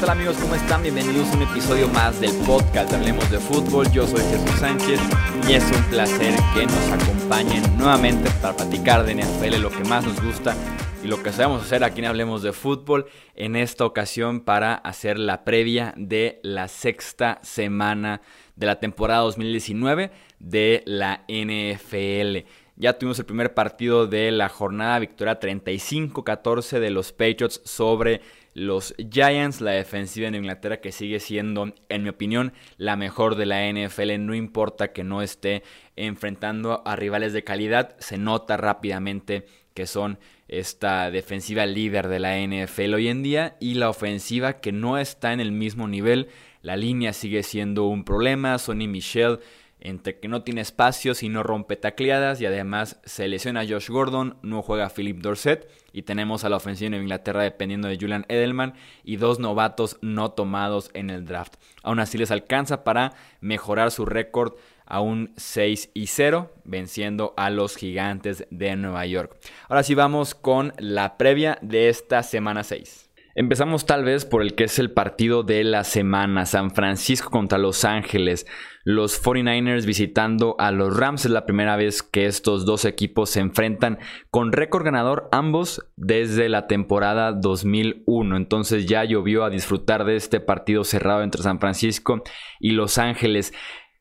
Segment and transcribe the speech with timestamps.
[0.00, 0.38] tal amigos?
[0.40, 0.82] ¿Cómo están?
[0.82, 3.90] Bienvenidos a un episodio más del podcast Hablemos de Fútbol.
[3.92, 4.98] Yo soy Jesús Sánchez
[5.46, 10.06] y es un placer que nos acompañen nuevamente para platicar de NFL, lo que más
[10.06, 10.56] nos gusta
[11.04, 15.18] y lo que sabemos hacer aquí en Hablemos de Fútbol en esta ocasión para hacer
[15.18, 18.22] la previa de la sexta semana
[18.56, 22.48] de la temporada 2019 de la NFL.
[22.76, 28.22] Ya tuvimos el primer partido de la jornada, victoria 35-14 de los Patriots sobre
[28.54, 33.46] los Giants, la defensiva en Inglaterra que sigue siendo, en mi opinión, la mejor de
[33.46, 34.18] la NFL.
[34.18, 35.62] No importa que no esté
[35.96, 40.18] enfrentando a rivales de calidad, se nota rápidamente que son
[40.48, 45.32] esta defensiva líder de la NFL hoy en día y la ofensiva que no está
[45.32, 46.28] en el mismo nivel.
[46.62, 48.58] La línea sigue siendo un problema.
[48.58, 49.38] Sonny Michel
[49.80, 54.36] entre que no tiene espacios y no rompe tacleadas y además se lesiona Josh Gordon,
[54.42, 58.74] no juega Philip Dorset y tenemos a la ofensiva en Inglaterra dependiendo de Julian Edelman
[59.04, 61.54] y dos novatos no tomados en el draft.
[61.82, 64.54] Aún así les alcanza para mejorar su récord
[64.90, 69.36] a un 6 y 0, venciendo a los gigantes de Nueva York.
[69.68, 73.09] Ahora sí vamos con la previa de esta semana 6.
[73.40, 77.56] Empezamos tal vez por el que es el partido de la semana, San Francisco contra
[77.56, 78.46] Los Ángeles.
[78.84, 83.40] Los 49ers visitando a los Rams es la primera vez que estos dos equipos se
[83.40, 88.36] enfrentan con récord ganador ambos desde la temporada 2001.
[88.36, 92.22] Entonces ya llovió a disfrutar de este partido cerrado entre San Francisco
[92.58, 93.54] y Los Ángeles.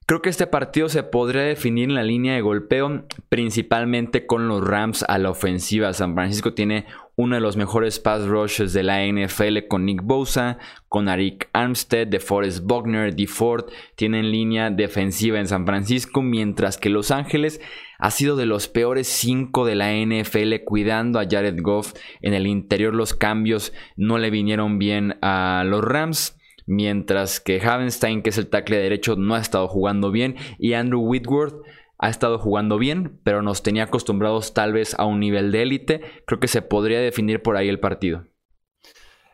[0.10, 4.68] Creo que este partido se podría definir en la línea de golpeo, principalmente con los
[4.68, 5.94] Rams a la ofensiva.
[5.94, 10.58] San Francisco tiene uno de los mejores pass rushes de la NFL con Nick Bosa,
[10.88, 13.66] con Arik Armstead, DeForest Buckner, DeFord.
[13.94, 17.62] Tienen línea defensiva en San Francisco, mientras que Los Ángeles
[18.00, 21.94] ha sido de los peores cinco de la NFL cuidando a Jared Goff.
[22.23, 26.39] En el interior los cambios no le vinieron bien a los Rams
[26.70, 31.02] mientras que Havenstein, que es el tackle derecho, no ha estado jugando bien y Andrew
[31.02, 31.56] Whitworth
[31.98, 36.02] ha estado jugando bien, pero nos tenía acostumbrados tal vez a un nivel de élite.
[36.26, 38.28] Creo que se podría definir por ahí el partido.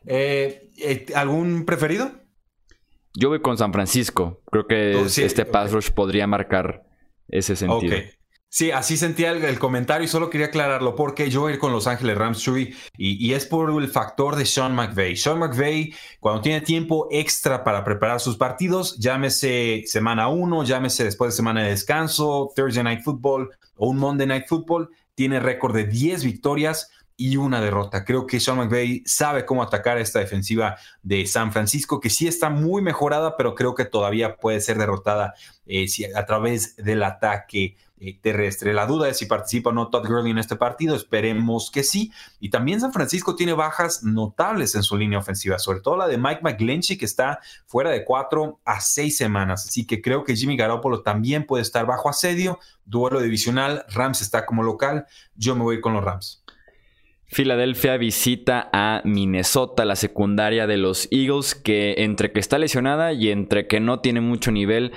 [0.08, 2.12] Eh, eh, ¿Algún preferido?
[3.14, 4.42] Yo voy con San Francisco.
[4.50, 6.86] Creo que oh, este pass rush podría marcar
[7.28, 7.98] ese sentido.
[8.56, 11.74] Sí, así sentía el, comentario y solo quería aclararlo porque yo voy a ir con
[11.74, 15.18] Los Ángeles Rams, Chuy, y, es por el factor de Sean McVay.
[15.18, 21.34] Sean McVay, cuando tiene tiempo extra para preparar sus partidos, llámese semana 1, llámese después
[21.34, 25.84] de semana de descanso, Thursday Night Football o un Monday Night Football, tiene récord de
[25.84, 28.06] 10 victorias y una derrota.
[28.06, 32.50] Creo que Sean McVay sabe cómo atacar esta defensiva de San Francisco, que sí está
[32.50, 35.34] muy mejorada, pero creo que todavía puede ser derrotada
[35.66, 38.74] eh, a través del ataque eh, terrestre.
[38.74, 40.96] La duda es si participa o no Todd Gurley en este partido.
[40.96, 42.12] Esperemos que sí.
[42.40, 46.18] Y también San Francisco tiene bajas notables en su línea ofensiva, sobre todo la de
[46.18, 49.66] Mike McGlinchey, que está fuera de cuatro a seis semanas.
[49.68, 52.60] Así que creo que Jimmy Garoppolo también puede estar bajo asedio.
[52.84, 53.86] Duelo divisional.
[53.94, 55.06] Rams está como local.
[55.36, 56.44] Yo me voy con los Rams.
[57.28, 63.32] Filadelfia visita a Minnesota, la secundaria de los Eagles, que entre que está lesionada y
[63.32, 64.94] entre que no tiene mucho nivel,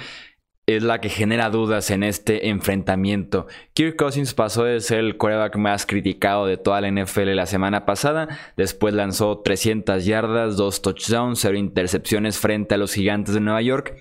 [0.68, 3.46] es la que genera dudas en este enfrentamiento.
[3.72, 7.86] Kirk Cousins pasó de ser el quarterback más criticado de toda la NFL la semana
[7.86, 13.62] pasada, después lanzó 300 yardas, 2 touchdowns, 0 intercepciones frente a los gigantes de Nueva
[13.62, 13.94] York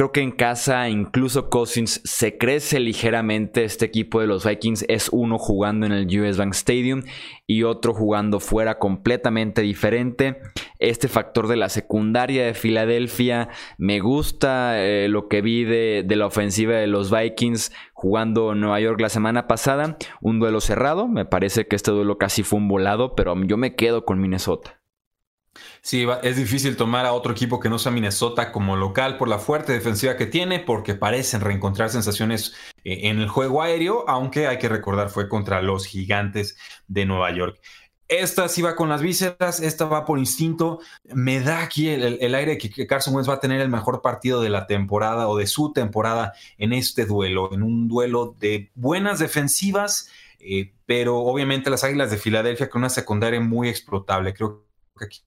[0.00, 3.64] Creo que en casa incluso Cousins se crece ligeramente.
[3.64, 7.02] Este equipo de los Vikings es uno jugando en el US Bank Stadium
[7.46, 10.40] y otro jugando fuera completamente diferente.
[10.78, 16.16] Este factor de la secundaria de Filadelfia me gusta eh, lo que vi de, de
[16.16, 19.98] la ofensiva de los Vikings jugando en Nueva York la semana pasada.
[20.22, 21.08] Un duelo cerrado.
[21.08, 24.79] Me parece que este duelo casi fue un volado, pero yo me quedo con Minnesota.
[25.82, 29.38] Sí, es difícil tomar a otro equipo que no sea Minnesota como local por la
[29.38, 32.54] fuerte defensiva que tiene, porque parecen reencontrar sensaciones
[32.84, 37.30] eh, en el juego aéreo, aunque hay que recordar fue contra los gigantes de Nueva
[37.32, 37.60] York.
[38.08, 40.80] Esta sí va con las vísceras, esta va por instinto.
[41.04, 44.50] Me da aquí el, aire que, Carson Wentz va a tener el mejor partido de
[44.50, 50.10] la temporada o de su temporada en este duelo, en un duelo de buenas defensivas,
[50.40, 54.34] eh, pero obviamente las Águilas de Filadelfia con una secundaria muy explotable.
[54.34, 54.66] Creo
[54.98, 55.20] que aquí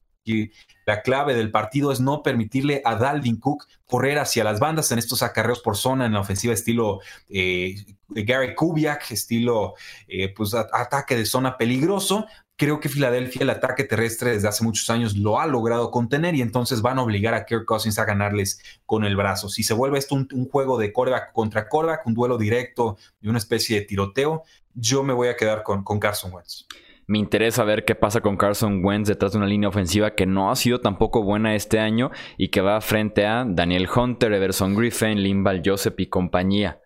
[0.85, 4.99] la clave del partido es no permitirle a Dalvin Cook correr hacia las bandas en
[4.99, 6.99] estos acarreos por zona en la ofensiva estilo
[7.29, 7.75] eh,
[8.09, 9.75] Gary Kubiak, estilo
[10.07, 12.25] eh, pues, ataque de zona peligroso.
[12.55, 16.41] Creo que Filadelfia el ataque terrestre desde hace muchos años lo ha logrado contener y
[16.41, 19.49] entonces van a obligar a Kirk Cousins a ganarles con el brazo.
[19.49, 23.39] Si se vuelve esto un, juego de coreback contra coreback, un duelo directo y una
[23.39, 24.43] especie de tiroteo,
[24.75, 26.67] yo me voy a quedar con, con Carson Wentz.
[27.05, 30.49] Me interesa ver qué pasa con Carson Wentz detrás de una línea ofensiva que no
[30.49, 35.21] ha sido tampoco buena este año y que va frente a Daniel Hunter, Everson Griffin,
[35.21, 36.79] Limbal Joseph y compañía.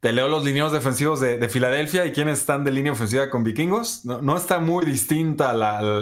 [0.00, 4.06] Te leo los lineos defensivos de, Filadelfia y quiénes están de línea ofensiva con vikingos.
[4.06, 5.52] No, está muy distinta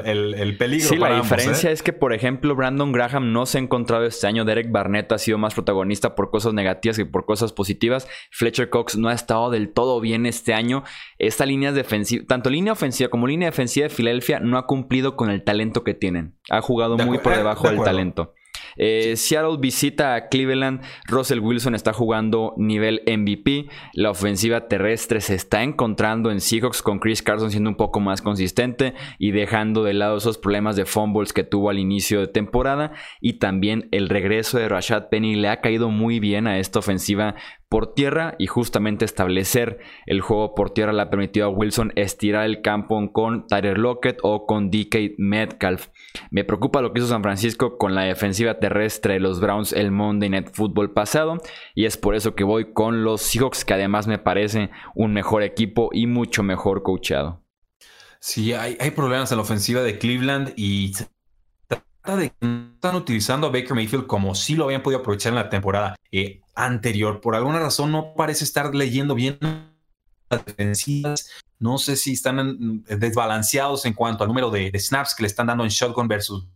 [0.05, 0.89] el, peligro.
[0.89, 1.73] Sí, la diferencia ¿eh?
[1.73, 4.45] es que, por ejemplo, Brandon Graham no se ha encontrado este año.
[4.45, 8.07] Derek Barnett ha sido más protagonista por cosas negativas que por cosas positivas.
[8.31, 10.85] Fletcher Cox no ha estado del todo bien este año.
[11.19, 15.29] Esta línea defensiva, tanto línea ofensiva como línea defensiva de Filadelfia, no ha cumplido con
[15.29, 16.37] el talento que tienen.
[16.51, 18.33] Ha jugado muy por debajo del talento.
[18.79, 20.81] Eh, Seattle visita a Cleveland.
[21.07, 23.67] Russell Wilson está jugando nivel MVP.
[23.93, 28.23] La ofensiva terrestre se está encontrando en Seahawks con Chris Carson siendo un poco más
[28.23, 32.93] consistente y dejando de lado esos problemas de fumbles que tuvo al inicio de temporada.
[33.21, 37.35] Y también el regreso de Rashad Penny le ha caído muy bien a esta ofensiva
[37.69, 42.47] por tierra y justamente establecer el juego por tierra le ha permitido a Wilson estirar
[42.47, 45.89] el campo con Tyler Lockett o con DK Metcalf.
[46.31, 49.91] Me preocupa lo que hizo San Francisco con la defensiva terrestre de los Browns el
[49.91, 51.39] Monday Night Football pasado
[51.75, 55.43] y es por eso que voy con los Seahawks que además me parece un mejor
[55.43, 57.43] equipo y mucho mejor coachado.
[58.21, 60.93] Sí, hay, problemas en la ofensiva de Cleveland y
[62.17, 62.33] de
[62.79, 65.95] están utilizando a Baker Mayfield como si lo habían podido aprovechar en la temporada.
[66.11, 67.21] Eh, anterior.
[67.21, 69.39] Por alguna razón no parece estar leyendo bien
[70.29, 71.31] las defensivas.
[71.59, 75.65] No sé si están desbalanceados en cuanto al número de, snaps que le están dando
[75.65, 76.47] en shotgun versus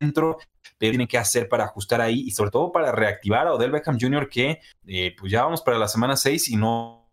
[0.00, 0.38] dentro.
[0.76, 3.98] Pero tienen que hacer para ajustar ahí y sobre todo para reactivar a Odell Beckham
[3.98, 4.28] Jr.
[4.28, 7.08] que eh, pues ya vamos para la semana 6 y no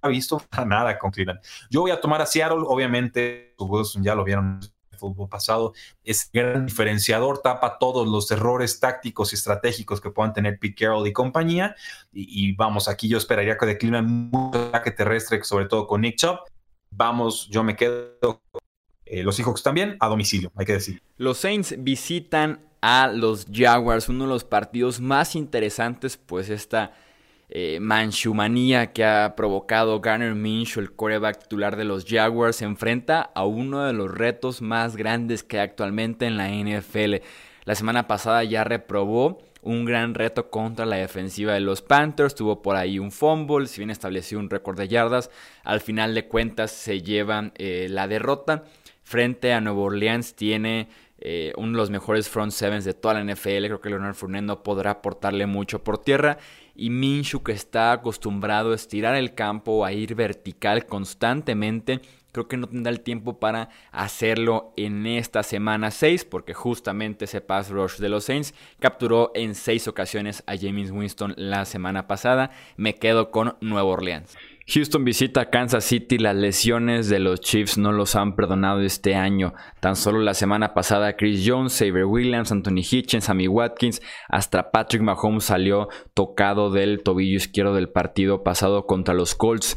[0.00, 1.40] ha visto nada con Cleveland.
[1.70, 3.54] Yo voy a tomar a Seattle, obviamente,
[4.00, 4.60] ya lo vieron
[5.02, 10.58] fútbol pasado, es gran diferenciador, tapa todos los errores tácticos y estratégicos que puedan tener
[10.58, 11.74] Pete Carroll y compañía.
[12.12, 16.38] Y, vamos, aquí yo esperaría que declinan mucho ataque terrestre, sobre todo con Nick Chubb.
[16.90, 18.40] Vamos, yo me quedo.
[19.04, 21.02] Eh, los Seahawks también a domicilio, hay que decir.
[21.16, 26.92] Los Saints visitan a los Jaguars, uno de los partidos más interesantes, pues esta
[27.54, 33.20] eh, manchumanía que ha provocado Garner Minshew, el coreback titular de los Jaguars, se enfrenta
[33.20, 37.16] a uno de los retos más grandes que hay actualmente en la NFL.
[37.64, 42.34] La semana pasada ya reprobó un gran reto contra la defensiva de los Panthers.
[42.34, 45.30] Tuvo por ahí un fumble, si bien estableció un récord de yardas.
[45.62, 48.64] Al final de cuentas se llevan eh, la derrota.
[49.02, 50.88] Frente a Nueva Orleans tiene
[51.18, 53.66] eh, uno de los mejores front sevens de toda la NFL.
[53.66, 56.38] Creo que Leonard Fournette podrá aportarle mucho por tierra.
[56.74, 62.00] Y Minshu, que está acostumbrado a estirar el campo, a ir vertical constantemente,
[62.32, 67.42] creo que no tendrá el tiempo para hacerlo en esta semana 6, porque justamente ese
[67.42, 72.50] pass rush de los Saints capturó en 6 ocasiones a James Winston la semana pasada.
[72.76, 74.34] Me quedo con Nueva Orleans.
[74.66, 76.18] Houston visita Kansas City.
[76.18, 79.54] Las lesiones de los Chiefs no los han perdonado este año.
[79.80, 85.02] Tan solo la semana pasada Chris Jones, Xavier Williams, Anthony Hitchens, Sammy Watkins, hasta Patrick
[85.02, 89.76] Mahomes salió tocado del tobillo izquierdo del partido pasado contra los Colts.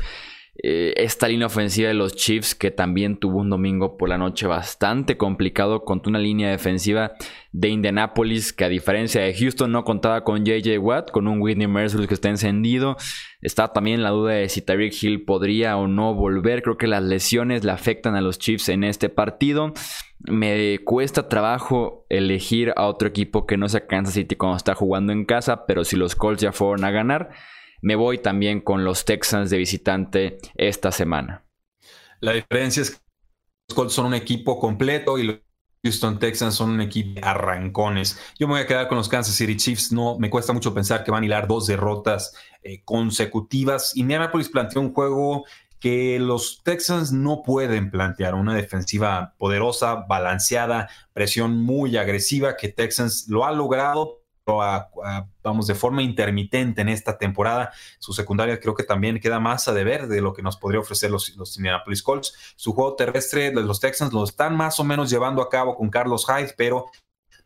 [0.64, 4.48] Eh, esta línea ofensiva de los Chiefs que también tuvo un domingo por la noche
[4.48, 7.12] bastante complicado contra una línea defensiva
[7.52, 11.68] de Indianapolis que a diferencia de Houston no contaba con JJ Watt, con un Whitney
[11.68, 12.96] Merciless que está encendido.
[13.42, 16.64] Está también la duda de si Tyreek Hill podría o no volver.
[16.64, 19.74] Creo que las lesiones le afectan a los Chiefs en este partido.
[20.20, 25.12] Me cuesta trabajo elegir a otro equipo que no sea Kansas City cuando está jugando
[25.12, 27.32] en casa, pero si los Colts ya fueron a ganar,
[27.86, 31.46] me voy también con los Texans de visitante esta semana.
[32.20, 32.98] La diferencia es que
[33.70, 35.38] los Colts son un equipo completo y los
[35.84, 38.20] Houston Texans son un equipo de arrancones.
[38.40, 39.92] Yo me voy a quedar con los Kansas City Chiefs.
[39.92, 43.96] No me cuesta mucho pensar que van a hilar dos derrotas eh, consecutivas.
[43.96, 45.46] Indianapolis planteó un juego
[45.80, 53.28] que los Texans no pueden plantear una defensiva poderosa, balanceada, presión muy agresiva, que Texans
[53.30, 57.72] lo ha logrado, vamos, de forma intermitente en esta temporada.
[58.00, 61.10] Su secundaria creo que también queda más a deber de lo que nos podría ofrecer
[61.10, 62.54] los, los Indianapolis Colts.
[62.56, 66.26] Su juego terrestre los Texans lo están más o menos llevando a cabo con Carlos
[66.28, 66.86] Hyde, pero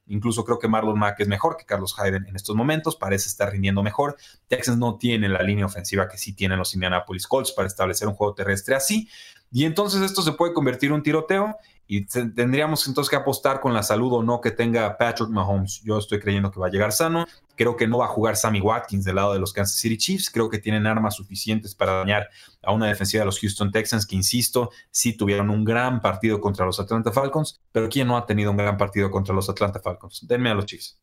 [0.10, 3.52] Incluso creo que Marlon Mack es mejor que Carlos Hyde en estos momentos, parece estar
[3.52, 4.18] rindiendo mejor.
[4.48, 8.16] Texans no tiene la línea ofensiva que sí tienen los Indianapolis Colts para establecer un
[8.16, 9.08] juego terrestre así.
[9.52, 11.56] Y entonces esto se puede convertir en un tiroteo
[11.92, 15.82] y tendríamos entonces que apostar con la salud o no que tenga Patrick Mahomes.
[15.84, 17.26] Yo estoy creyendo que va a llegar sano.
[17.56, 20.30] Creo que no va a jugar Sammy Watkins del lado de los Kansas City Chiefs.
[20.30, 22.30] Creo que tienen armas suficientes para dañar
[22.62, 26.64] a una defensiva de los Houston Texans que, insisto, sí tuvieron un gran partido contra
[26.64, 27.60] los Atlanta Falcons.
[27.72, 30.28] Pero ¿quién no ha tenido un gran partido contra los Atlanta Falcons?
[30.28, 31.00] Denme a los Chiefs.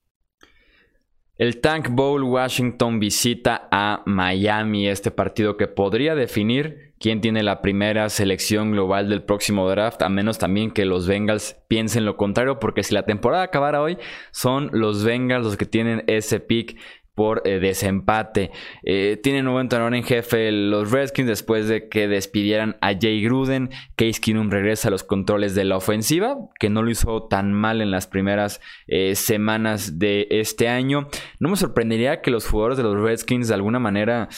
[1.38, 7.60] El Tank Bowl Washington visita a Miami, este partido que podría definir quién tiene la
[7.60, 12.58] primera selección global del próximo draft, a menos también que los Bengals piensen lo contrario,
[12.58, 13.98] porque si la temporada acabara hoy,
[14.30, 16.78] son los Bengals los que tienen ese pick
[17.16, 18.52] por eh, desempate.
[18.84, 23.70] Eh, tienen nuevo entrenador en jefe los Redskins después de que despidieran a Jay Gruden.
[23.96, 27.80] Case Keenum regresa a los controles de la ofensiva, que no lo hizo tan mal
[27.80, 31.08] en las primeras eh, semanas de este año.
[31.40, 34.28] No me sorprendería que los jugadores de los Redskins de alguna manera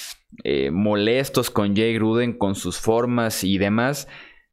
[0.70, 4.08] molestos con Jay Gruden, con sus formas y demás,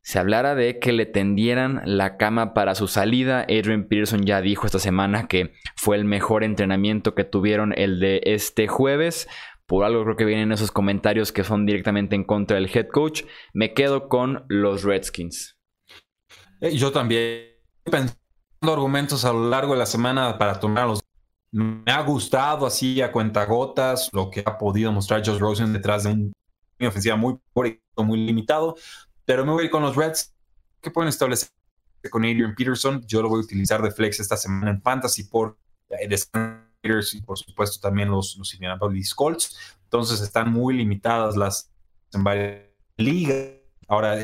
[0.05, 3.41] se hablara de que le tendieran la cama para su salida.
[3.41, 8.21] Adrian Pearson ya dijo esta semana que fue el mejor entrenamiento que tuvieron el de
[8.23, 9.27] este jueves.
[9.65, 13.23] Por algo creo que vienen esos comentarios que son directamente en contra del head coach.
[13.51, 15.57] Me quedo con los Redskins.
[16.61, 18.15] Eh, yo también pensando
[18.61, 20.99] argumentos a lo largo de la semana para tomarlos.
[21.51, 26.11] Me ha gustado así a cuentagotas lo que ha podido mostrar Josh Rosen detrás de
[26.11, 26.33] un
[26.79, 27.39] ofensiva muy
[27.97, 28.75] muy limitado.
[29.25, 30.33] Pero me voy con los Reds,
[30.81, 31.49] que pueden establecer
[32.11, 33.03] con Adrian Peterson.
[33.07, 35.57] Yo lo voy a utilizar de flex esta semana en Fantasy por
[35.89, 36.07] eh,
[37.13, 39.77] y por supuesto también los, los Indianapolis Colts.
[39.83, 41.71] Entonces están muy limitadas las
[42.13, 42.63] en varias
[42.97, 43.45] ligas.
[43.87, 44.17] Ahora,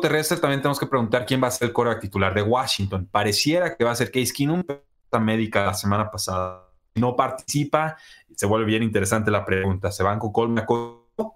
[0.00, 3.08] terrestre también tenemos que preguntar quién va a ser el coreback titular de Washington.
[3.10, 4.84] Pareciera que va a ser Case Keenum, pero
[5.24, 7.96] médica la semana pasada no participa.
[8.34, 9.90] Se vuelve bien interesante la pregunta.
[9.90, 10.66] ¿Se van con Colt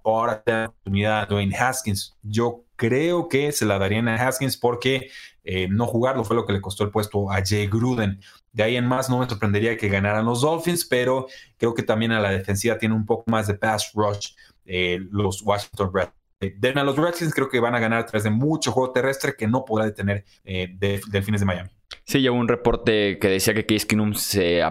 [0.04, 2.16] ahora tiene la oportunidad Dwayne Haskins?
[2.22, 5.10] Yo creo que se la darían a Haskins porque
[5.44, 8.20] eh, no jugarlo fue lo que le costó el puesto a Jay Gruden.
[8.52, 11.26] De ahí en más no me sorprendería que ganaran los Dolphins, pero
[11.56, 14.30] creo que también a la defensiva tiene un poco más de pass rush
[14.64, 16.24] eh, los Washington Redskins.
[16.58, 19.34] Den a los Redskins creo que van a ganar a través de mucho juego terrestre
[19.36, 21.70] que no podrá detener eh, Delfines de Miami.
[22.04, 24.62] Sí, llevo un reporte que decía que Case Keenum se,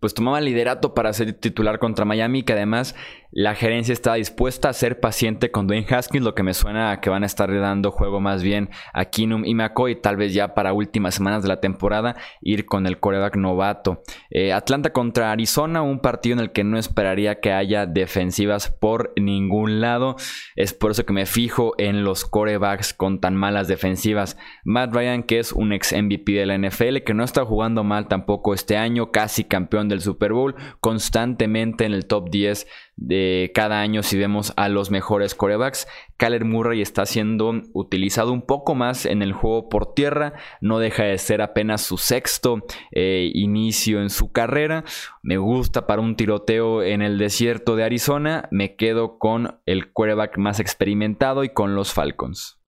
[0.00, 2.94] pues tomaba liderato para ser titular contra Miami, que además
[3.30, 7.00] la gerencia está dispuesta a ser paciente con Dwayne Haskins, lo que me suena a
[7.00, 10.54] que van a estar dando juego más bien a Kinum y McCoy, tal vez ya
[10.54, 14.02] para últimas semanas de la temporada ir con el coreback novato.
[14.30, 19.12] Eh, Atlanta contra Arizona, un partido en el que no esperaría que haya defensivas por
[19.16, 20.16] ningún lado.
[20.54, 24.36] Es por eso que me fijo en los corebacks con tan malas defensivas.
[24.64, 28.08] Matt Ryan, que es un ex MVP de la NFL, que no está jugando mal
[28.08, 33.80] tampoco este año, casi campeón del Super Bowl, constantemente en el top 10 de cada
[33.80, 35.86] año si vemos a los mejores corebacks.
[36.16, 41.04] Kyler Murray está siendo utilizado un poco más en el juego por tierra, no deja
[41.04, 44.84] de ser apenas su sexto eh, inicio en su carrera.
[45.22, 50.38] Me gusta para un tiroteo en el desierto de Arizona, me quedo con el quarterback
[50.38, 52.58] más experimentado y con los Falcons.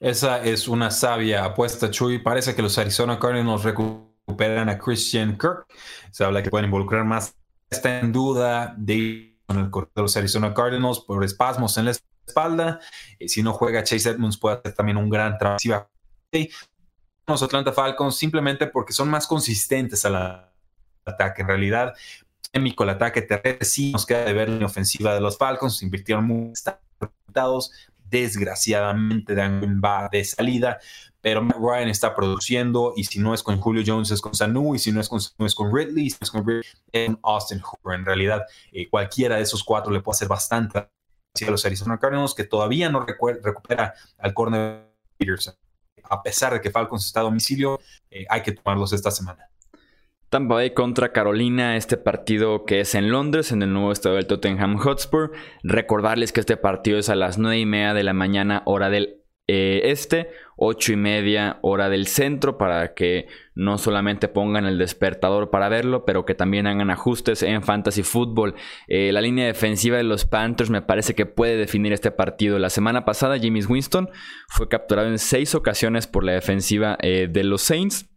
[0.00, 2.18] Esa es una sabia apuesta, Chuy.
[2.18, 5.66] Parece que los Arizona Cardinals recuperan a Christian Kirk.
[6.10, 7.36] Se habla que pueden involucrar más.
[7.70, 11.92] Está en duda de con el de los Arizona Cardinals por espasmos en la
[12.26, 12.80] espalda.
[13.18, 15.88] y si no juega Chase Edmonds puede hacer también un gran trabajo.
[17.26, 20.50] Los Atlanta Falcons simplemente porque son más consistentes al
[21.04, 21.42] ataque.
[21.42, 21.94] En realidad,
[22.52, 25.82] el ataque terrestre sí nos queda de ver la ofensiva de los Falcons.
[25.82, 26.64] Invirtieron muchos
[27.00, 27.72] resultados.
[28.04, 30.78] Desgraciadamente, Dan va de salida,
[31.20, 34.74] pero Matt Ryan está produciendo y si no es con Julio Jones es con Sanu
[34.74, 37.60] y si no es con, es con Ridley, si no es con Ridley, es Austin
[37.60, 37.94] Hooper.
[37.94, 38.42] En realidad,
[38.72, 42.90] eh, cualquiera de esos cuatro le puede hacer bastante a los Arizona Cardinals que todavía
[42.90, 45.54] no recupera al corner Peterson.
[46.04, 47.80] A pesar de que Falcons está a domicilio,
[48.10, 49.48] eh, hay que tomarlos esta semana.
[50.34, 54.26] Tampa Bay contra Carolina, este partido que es en Londres, en el nuevo estadio del
[54.26, 55.30] Tottenham Hotspur.
[55.62, 59.22] Recordarles que este partido es a las 9 y media de la mañana, hora del
[59.46, 65.50] eh, este, 8 y media hora del centro, para que no solamente pongan el despertador
[65.50, 68.56] para verlo, pero que también hagan ajustes en fantasy football.
[68.88, 72.58] Eh, la línea defensiva de los Panthers me parece que puede definir este partido.
[72.58, 74.10] La semana pasada, James Winston
[74.48, 78.10] fue capturado en 6 ocasiones por la defensiva eh, de los Saints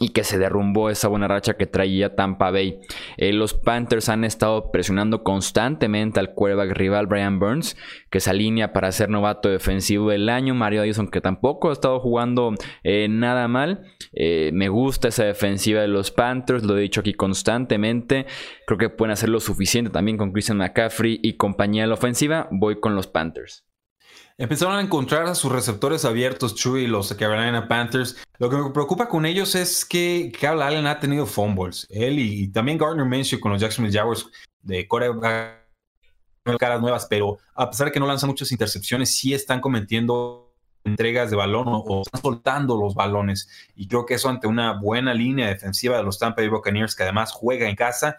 [0.00, 2.80] y que se derrumbó esa buena racha que traía Tampa Bay.
[3.16, 7.76] Eh, los Panthers han estado presionando constantemente al quarterback rival Brian Burns,
[8.10, 10.54] que se alinea para ser novato defensivo del año.
[10.54, 13.86] Mario Addison, que tampoco ha estado jugando eh, nada mal.
[14.12, 18.26] Eh, me gusta esa defensiva de los Panthers, lo he dicho aquí constantemente.
[18.66, 22.48] Creo que pueden hacer lo suficiente también con Christian McCaffrey y compañía de la ofensiva.
[22.50, 23.66] Voy con los Panthers.
[24.38, 28.16] Empezaron a encontrar a sus receptores abiertos, Chuy, los Carolina Panthers.
[28.38, 31.86] Lo que me preocupa con ellos es que Kyle Allen ha tenido fumbles.
[31.88, 34.26] Él y, también Gardner Minshew con los Jacksonville Jaguars
[34.62, 35.12] de Corea
[36.58, 41.30] caras nuevas, pero a pesar de que no lanzan muchas intercepciones, sí están cometiendo entregas
[41.30, 43.48] de balón o, están soltando los balones.
[43.74, 47.02] Y creo que eso ante una buena línea defensiva de los Tampa Bay Buccaneers, que
[47.02, 48.16] además juega en casa,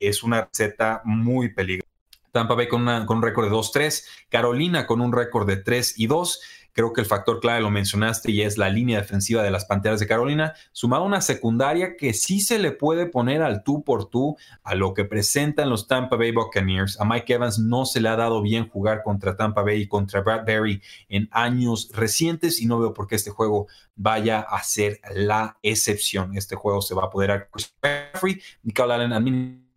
[0.00, 1.91] es una receta muy peligrosa.
[2.32, 6.06] Tampa Bay con, con un récord de 2-3, Carolina con un récord de 3 y
[6.06, 6.40] 2.
[6.74, 10.00] Creo que el factor clave lo mencionaste y es la línea defensiva de las Panteras
[10.00, 14.08] de Carolina, sumado a una secundaria que sí se le puede poner al tú por
[14.08, 16.98] tú a lo que presentan los Tampa Bay Buccaneers.
[16.98, 20.22] A Mike Evans no se le ha dado bien jugar contra Tampa Bay y contra
[20.22, 25.58] Bradbury en años recientes y no veo por qué este juego vaya a ser la
[25.62, 26.34] excepción.
[26.38, 29.68] Este juego se va a poder a Chris Jeffrey y Allen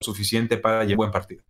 [0.00, 1.42] suficiente para llevar buen partido.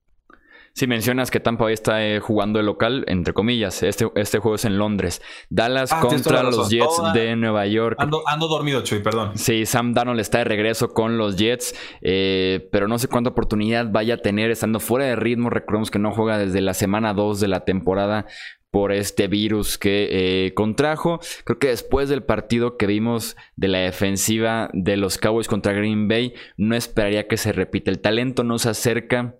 [0.77, 4.57] Si mencionas que Tampa Bay está eh, jugando el local, entre comillas, este, este juego
[4.57, 5.23] es en Londres.
[5.49, 7.97] Dallas ah, contra los Jets de Nueva York.
[8.01, 9.39] Ando, dormido, Chuy, perdón.
[9.39, 13.87] Sí, Sam Darnold está de regreso con los Jets, eh, pero no sé cuánta oportunidad
[13.93, 15.49] vaya a tener estando fuera de ritmo.
[15.49, 18.27] Recordemos que no juega desde la semana 2 de la temporada
[18.73, 20.09] por este virus que
[20.47, 21.21] eh, contrajo.
[21.45, 26.09] Creo que después del partido que vimos de la defensiva de los Cowboys contra Green
[26.09, 27.93] Bay, no esperaría que se repita.
[27.93, 29.37] El talento no se acerca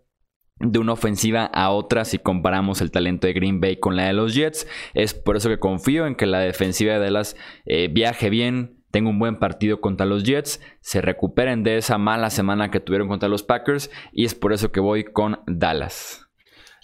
[0.61, 4.13] de una ofensiva a otra si comparamos el talento de Green Bay con la de
[4.13, 4.67] los Jets.
[4.95, 9.11] Es por eso que confío en que la defensiva de Dallas eh, viaje bien, tenga
[9.11, 13.29] un buen partido contra los Jets, se recuperen de esa mala semana que tuvieron contra
[13.29, 16.24] los Packers y es por eso que voy con Dallas.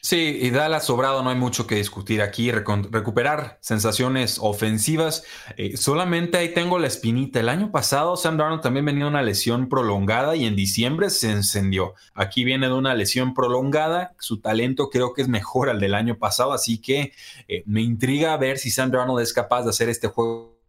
[0.02, 2.50] Sí, y Dallas sobrado, no hay mucho que discutir aquí.
[2.50, 5.24] recuperar sensaciones ofensivas.
[5.56, 7.40] Eh, solamente ahí tengo la espinita.
[7.40, 11.94] El año pasado Sam Darnold también venía una lesión prolongada y en diciembre se encendió.
[12.14, 14.14] Aquí viene de una lesión prolongada.
[14.18, 17.12] Su talento creo que es mejor al del año pasado, así que
[17.48, 20.60] eh, me intriga ver si Sam Darnold es capaz de hacer este juego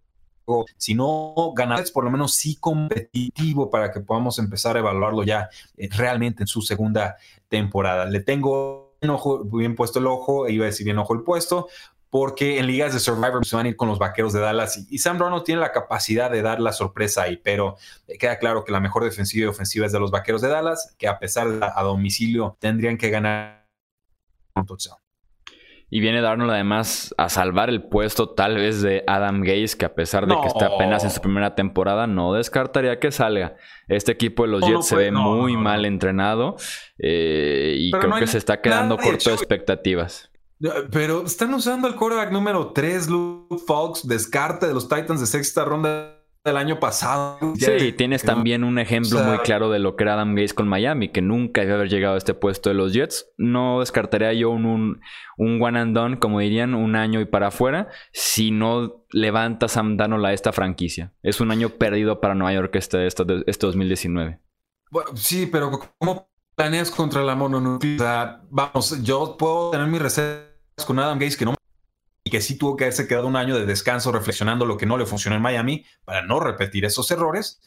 [0.78, 5.50] si no ganar, por lo menos sí competitivo para que podamos empezar a evaluarlo ya
[5.78, 7.16] eh, realmente en su segunda
[7.48, 8.06] temporada.
[8.06, 8.91] Le tengo
[9.52, 11.68] bien puesto el ojo, iba a decir bien ojo el puesto,
[12.10, 15.00] porque en ligas de Survivor se van a ir con los vaqueros de Dallas y,
[15.00, 17.78] Sam Brown tiene la capacidad de dar la sorpresa ahí, pero
[18.20, 21.08] queda claro que la mejor defensiva y ofensiva es de los vaqueros de Dallas, que
[21.08, 23.68] a pesar de a domicilio tendrían que ganar
[24.56, 25.01] un touchdown.
[25.94, 29.94] Y viene Darnold además a salvar el puesto tal vez de Adam Gaze, que a
[29.94, 33.58] pesar de que está apenas en su primera temporada, no descartaría que salga.
[33.90, 36.56] Este equipo de los Jets se ve muy mal entrenado
[36.98, 40.32] eh, y creo que se está quedando corto de expectativas.
[40.92, 45.66] Pero están usando el quarterback número 3, Luke Fox, descarte de los Titans de sexta
[45.66, 47.38] ronda del año pasado.
[47.56, 51.10] Sí, tienes también un ejemplo muy claro de lo que era Adam Gaze con Miami,
[51.10, 53.32] que nunca debe haber llegado a este puesto de los Jets.
[53.38, 55.02] No descartaría yo un,
[55.38, 59.98] un, one and done, como dirían, un año y para afuera, si no levanta Sam
[59.98, 61.14] Darnold a esta franquicia.
[61.22, 64.40] Es un año perdido para Nueva York este, este, este 2019.
[64.90, 68.42] Bueno, sí, pero ¿cómo planeas contra la mononucleosidad?
[68.50, 70.50] Vamos, yo puedo tener mis reservas
[70.86, 71.56] con Adam Gaze que no
[72.32, 75.06] que sí tuvo que haberse quedado un año de descanso reflexionando lo que no le
[75.06, 77.62] funcionó en Miami para no repetir esos errores.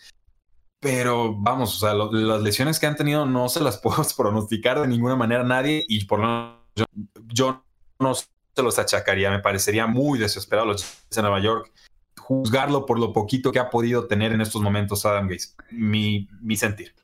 [0.80, 4.88] Pero vamos, o sea, las lesiones que han tenido no se las puedo pronosticar de
[4.88, 6.88] ninguna manera a nadie y por lo menos
[7.32, 7.64] yo,
[8.00, 9.30] no se los achacaría.
[9.30, 11.70] Me parecería muy desesperado los de Nueva York
[12.18, 15.54] juzgarlo por lo poquito que ha podido tener en estos momentos Adam Gates.
[15.70, 16.94] Mi, mi sentir.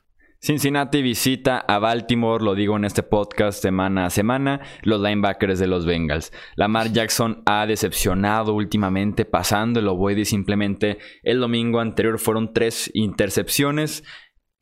[0.42, 5.66] Cincinnati visita a Baltimore, lo digo en este podcast semana a semana, los linebackers de
[5.66, 6.32] los Bengals.
[6.56, 14.02] Lamar Jackson ha decepcionado últimamente pasando el y simplemente el domingo anterior fueron tres intercepciones.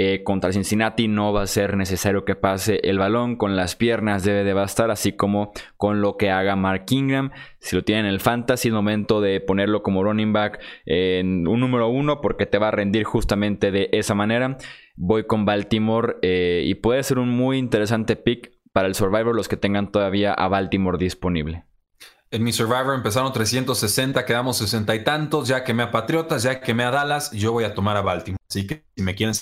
[0.00, 4.24] Eh, contra Cincinnati no va a ser necesario que pase el balón, con las piernas
[4.24, 7.30] debe de bastar, así como con lo que haga Mark Ingram.
[7.60, 11.60] Si lo tienen en el fantasy, es momento de ponerlo como running back en un
[11.60, 14.56] número uno porque te va a rendir justamente de esa manera.
[15.00, 19.46] Voy con Baltimore eh, y puede ser un muy interesante pick para el Survivor los
[19.46, 21.64] que tengan todavía a Baltimore disponible.
[22.32, 26.60] En mi Survivor empezaron 360, quedamos 60 y tantos, ya que me a Patriotas, ya
[26.60, 28.42] que me a Dallas, yo voy a tomar a Baltimore.
[28.50, 29.34] Así que si me quieren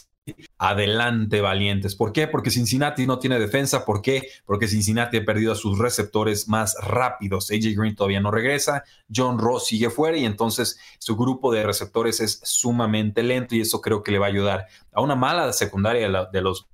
[0.59, 1.95] Adelante, valientes.
[1.95, 2.27] ¿Por qué?
[2.27, 3.85] Porque Cincinnati no tiene defensa.
[3.85, 4.29] ¿Por qué?
[4.45, 7.51] Porque Cincinnati ha perdido a sus receptores más rápidos.
[7.51, 8.83] AJ Green todavía no regresa.
[9.15, 13.81] John Ross sigue fuera y entonces su grupo de receptores es sumamente lento y eso
[13.81, 16.67] creo que le va a ayudar a una mala secundaria de los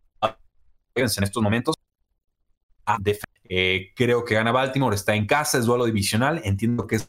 [0.94, 1.74] en estos momentos.
[3.48, 6.40] Eh, creo que gana Baltimore, está en casa, es duelo divisional.
[6.44, 7.08] Entiendo que se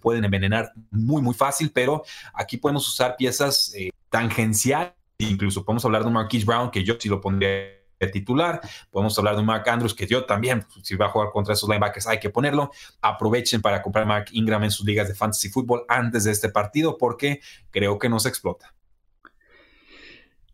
[0.00, 6.02] pueden envenenar muy, muy fácil, pero aquí podemos usar piezas eh, tangenciales Incluso podemos hablar
[6.02, 8.60] de un Brown, que yo sí lo pondría titular.
[8.90, 11.68] Podemos hablar de un Mark Andrews, que yo también, si va a jugar contra esos
[11.68, 12.70] linebackers, hay que ponerlo.
[13.00, 16.98] Aprovechen para comprar Mark Ingram en sus ligas de fantasy fútbol antes de este partido,
[16.98, 18.74] porque creo que no se explota.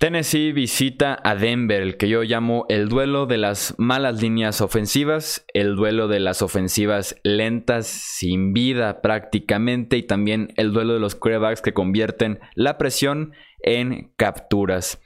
[0.01, 5.45] Tennessee visita a Denver, el que yo llamo el duelo de las malas líneas ofensivas,
[5.53, 11.17] el duelo de las ofensivas lentas, sin vida prácticamente, y también el duelo de los
[11.17, 15.03] quarterbacks que convierten la presión en capturas.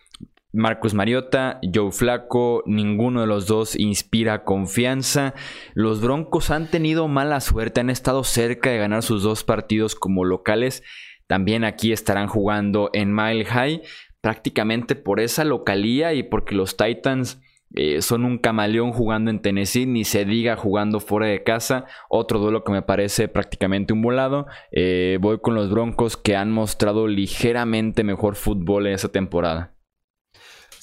[0.53, 5.35] Marcus Mariota, Joe Flaco, ninguno de los dos inspira confianza.
[5.75, 10.25] Los Broncos han tenido mala suerte, han estado cerca de ganar sus dos partidos como
[10.25, 10.85] locales.
[11.27, 13.83] También aquí estarán jugando en Mile High,
[14.25, 17.43] prácticamente por esa localía y porque los Titans
[17.75, 21.85] eh, son un camaleón jugando en Tennessee, ni se diga jugando fuera de casa.
[22.09, 24.47] Otro duelo que me parece prácticamente un volado.
[24.73, 29.74] Eh, voy con los Broncos que han mostrado ligeramente mejor fútbol en esta temporada.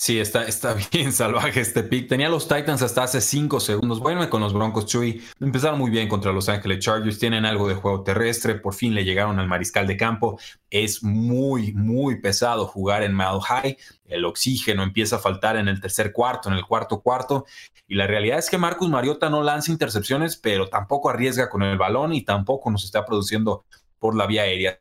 [0.01, 2.09] Sí, está, está bien salvaje este pick.
[2.09, 3.99] Tenía los Titans hasta hace 5 segundos.
[3.99, 5.21] Bueno, con los Broncos, Chuy.
[5.39, 7.19] Empezaron muy bien contra Los Ángeles Chargers.
[7.19, 8.55] Tienen algo de juego terrestre.
[8.55, 10.39] Por fin le llegaron al mariscal de campo.
[10.71, 13.77] Es muy, muy pesado jugar en Mile High.
[14.05, 17.45] El oxígeno empieza a faltar en el tercer cuarto, en el cuarto cuarto.
[17.87, 21.77] Y la realidad es que Marcus Mariota no lanza intercepciones, pero tampoco arriesga con el
[21.77, 23.65] balón y tampoco nos está produciendo
[23.99, 24.79] por la vía aérea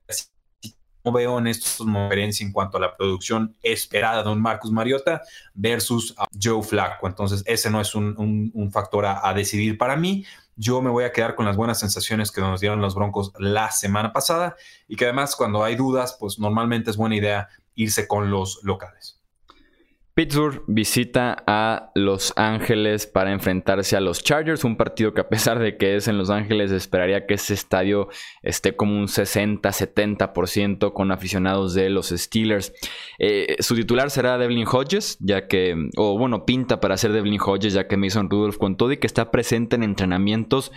[1.05, 5.23] no veo en estos diferencia en cuanto a la producción esperada de un Marcus Mariota
[5.55, 7.07] versus Joe Flacco.
[7.07, 10.25] Entonces, ese no es un, factor a, decidir para mí.
[10.57, 13.71] Yo me voy a quedar con las buenas sensaciones que nos dieron los Broncos la
[13.71, 14.57] semana pasada
[14.89, 19.20] y que además cuando hay dudas, pues normalmente es buena idea irse con los locales.
[20.15, 25.59] Pittsburgh visita a Los Ángeles para enfrentarse a los Chargers, un partido que a pesar
[25.61, 28.09] de que es en Los Ángeles esperaría que ese estadio
[28.43, 32.73] esté como un 60-70% con aficionados de los Steelers.
[33.19, 37.73] Eh, su titular será Devlin Hodges, ya que, o bueno, pinta para ser Devlin Hodges,
[37.73, 40.73] ya que Mason Rudolph con todo y que está presente en entrenamientos.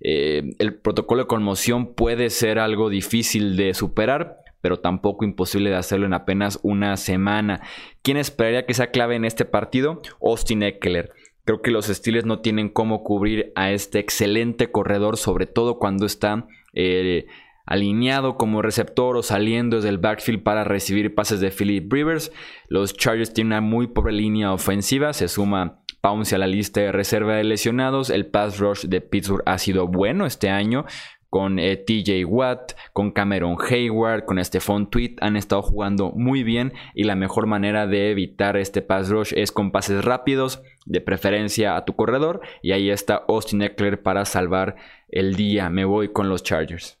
[0.00, 5.76] Eh, el protocolo de conmoción puede ser algo difícil de superar, pero tampoco imposible de
[5.76, 7.62] hacerlo en apenas una semana.
[8.02, 10.02] ¿Quién esperaría que sea clave en este partido?
[10.20, 11.12] Austin Eckler.
[11.44, 16.04] Creo que los Steelers no tienen cómo cubrir a este excelente corredor, sobre todo cuando
[16.04, 17.26] está eh,
[17.64, 22.32] alineado como receptor o saliendo desde el backfield para recibir pases de Philip Rivers.
[22.68, 26.92] Los Chargers tienen una muy pobre línea ofensiva, se suma Pounce a la lista de
[26.92, 28.10] reserva de lesionados.
[28.10, 30.84] El pass rush de Pittsburgh ha sido bueno este año,
[31.30, 36.72] con eh, TJ Watt, con Cameron Hayward, con Stephon Tweet, han estado jugando muy bien
[36.94, 41.76] y la mejor manera de evitar este pass rush es con pases rápidos, de preferencia
[41.76, 44.76] a tu corredor, y ahí está Austin Eckler para salvar
[45.08, 45.68] el día.
[45.68, 46.98] Me voy con los Chargers.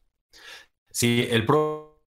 [0.90, 2.02] Sí, el pro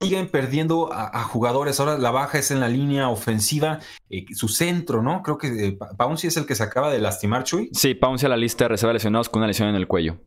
[0.00, 1.80] siguen perdiendo a, jugadores.
[1.80, 5.22] Ahora la baja es en la línea ofensiva, eh, su centro, ¿no?
[5.22, 7.70] Creo que eh, Pouncy es el que se acaba de lastimar, Chuy.
[7.72, 10.18] Sí, Pouncy a la lista de reserva lesionados con una lesión en el cuello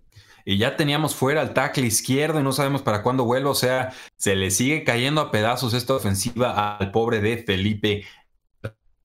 [0.49, 3.49] y ya teníamos fuera al tackle izquierdo y no sabemos para cuándo vuelva.
[3.49, 8.05] O sea, se le sigue cayendo a pedazos esta ofensiva al pobre de Felipe.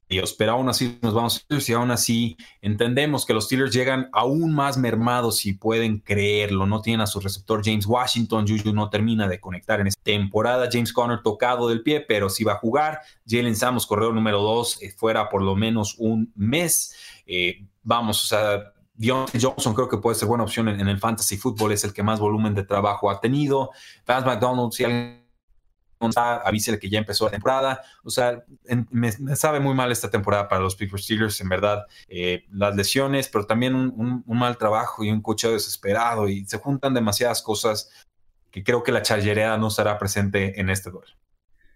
[0.08, 4.54] Dios, pero aún así nos vamos y aún así entendemos que los Steelers llegan aún
[4.54, 6.64] más mermados si pueden creerlo.
[6.64, 8.46] No tienen a su receptor James Washington.
[8.46, 10.68] Juju no termina de conectar en esta temporada.
[10.70, 13.00] James Conner tocado del pie, pero sí va a jugar.
[13.26, 16.94] Jalen Samos, corredor número 2, eh, fuera por lo menos un mes.
[17.26, 21.72] Eh, vamos, o sea, Johnson creo que puede ser buena opción en, el fantasy fútbol,
[21.72, 23.70] es el que más volumen de trabajo ha tenido.
[24.06, 25.22] Vance McDonald, si alguien
[26.00, 27.80] está, avísele que ya empezó la temporada.
[28.04, 28.44] O sea,
[28.90, 31.86] me, sabe muy mal esta temporada para los Pittsburgh Steelers, en verdad.
[32.08, 36.94] Eh, las lesiones, pero también un, mal trabajo y un cocheo desesperado y se juntan
[36.94, 37.90] demasiadas cosas
[38.50, 41.12] que creo que la charlerea no estará presente en este duelo.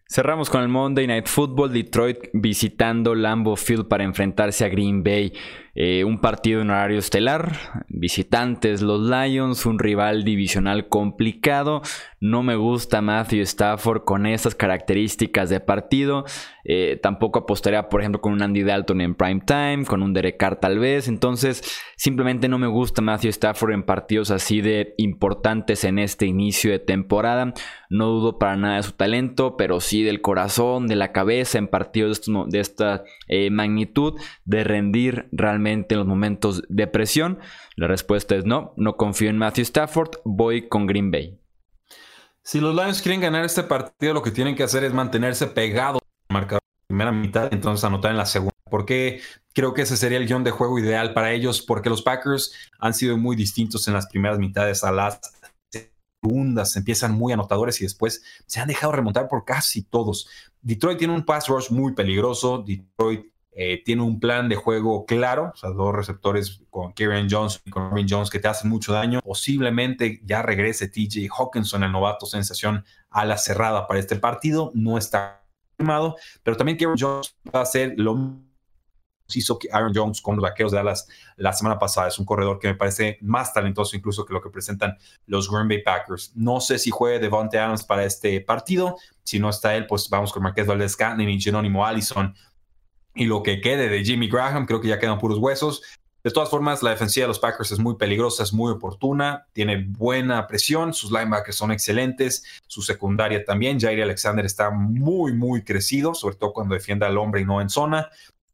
[0.09, 5.33] Cerramos con el Monday Night Football, Detroit visitando Lambeau Field para enfrentarse a Green Bay.
[5.79, 7.53] Eh, un partido en horario estelar,
[7.89, 11.83] visitantes los Lions, un rival divisional complicado.
[12.19, 16.25] No me gusta Matthew Stafford con esas características de partido.
[16.65, 20.39] Eh, tampoco apostaría, por ejemplo, con un Andy Dalton en prime time, con un Derek
[20.39, 21.09] Carr tal vez.
[21.09, 21.63] Entonces,
[21.97, 26.79] simplemente no me gusta Matthew Stafford en partidos así de importantes en este inicio de
[26.79, 27.53] temporada.
[27.91, 31.69] No dudo para nada de su talento, pero sí del corazón, de la cabeza en
[31.69, 37.39] partidos de, esta eh, magnitud, de rendir realmente en los momentos de presión?
[37.77, 41.39] La respuesta es no, no confío en Matthew Stafford, voy con Green Bay.
[42.43, 46.01] Si los Lions quieren ganar este partido, lo que tienen que hacer es mantenerse pegados
[46.29, 48.55] marcador en la primera mitad, entonces anotar en la segunda.
[48.71, 49.21] Porque
[49.53, 52.95] creo que ese sería el guion de juego ideal para ellos, porque los Packers han
[52.95, 55.21] sido muy distintos en las primeras mitades a las
[56.23, 60.29] segundas, empiezan muy anotadores y después se han dejado remontar por casi todos.
[60.61, 63.27] Detroit tiene un pass rush muy peligroso, Detroit
[63.59, 67.71] eh, tiene un plan de juego claro, o sea, dos receptores con Kieran Jones y
[67.71, 69.21] con Marvin Jones que te hacen mucho daño.
[69.23, 74.73] Posiblemente ya regrese TJ Hawkinson, el novato sensación, a la cerrada para este partido.
[74.75, 75.43] No está
[75.79, 78.37] firmado, pero también Kieran Jones va a ser lo
[79.35, 82.09] hizo Aaron Jones con los vaqueros de Dallas la semana pasada.
[82.09, 85.67] Es un corredor que me parece más talentoso incluso que lo que presentan los Green
[85.67, 86.33] Bay Packers.
[86.35, 88.97] No sé si juegue Devontae Adams para este partido.
[89.23, 92.35] Si no está él, pues vamos con Marqués Valdez Scantling y Jerónimo Allison.
[93.17, 95.83] Y lo que quede de Jimmy Graham, creo que ya quedan puros huesos.
[96.23, 99.87] De todas formas, la defensiva de los Packers es muy peligrosa, es muy oportuna, tiene
[99.89, 103.81] buena presión, sus linebackers son excelentes, su secundaria también.
[103.81, 107.71] Jair Alexander está muy, muy crecido, sobre todo cuando defiende al hombre y no en
[107.71, 108.11] zona.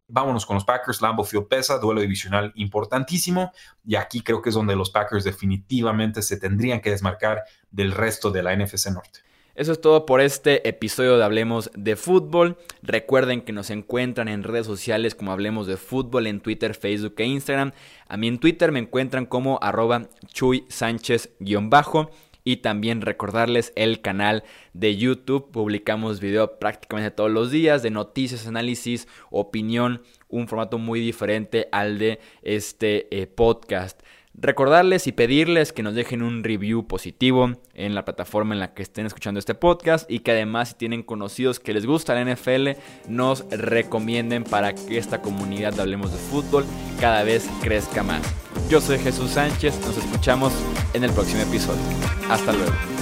[0.06, 3.50] Vámonos con los Packers, Lambeau Field pesa, duelo divisional importantísimo,
[3.84, 8.30] y aquí creo que es donde los Packers definitivamente se tendrían que desmarcar del resto
[8.30, 9.20] de la NFC Norte.
[9.54, 12.56] Eso es todo por este episodio de Hablemos de Fútbol.
[12.82, 17.26] Recuerden que nos encuentran en redes sociales como Hablemos de Fútbol en Twitter, Facebook e
[17.26, 17.72] Instagram.
[18.08, 22.10] A mí en Twitter me encuentran como arroba Chuy Sánchez-bajo.
[22.44, 25.52] Y también recordarles el canal de YouTube.
[25.52, 30.02] Publicamos video prácticamente todos los días de noticias, análisis, opinión.
[30.28, 34.00] Un formato muy diferente al de este eh, podcast.
[34.34, 38.82] Recordarles y pedirles que nos dejen un review positivo en la plataforma en la que
[38.82, 42.70] estén escuchando este podcast y que además si tienen conocidos que les gusta la NFL
[43.08, 46.64] nos recomienden para que esta comunidad de Hablemos de Fútbol
[46.98, 48.22] cada vez crezca más.
[48.70, 50.52] Yo soy Jesús Sánchez, nos escuchamos
[50.94, 51.82] en el próximo episodio.
[52.30, 53.01] Hasta luego.